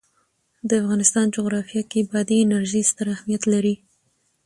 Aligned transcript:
د 0.69 0.69
افغانستان 0.81 1.25
جغرافیه 1.35 1.83
کې 1.91 1.99
بادي 2.11 2.37
انرژي 2.45 2.81
ستر 2.91 3.07
اهمیت 3.15 3.43
لري. 3.53 3.75